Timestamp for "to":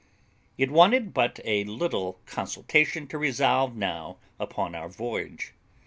3.09-3.19